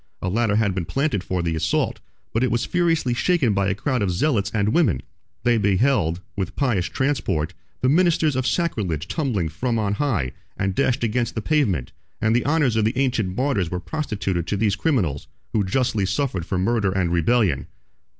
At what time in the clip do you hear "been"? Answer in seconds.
0.73-0.85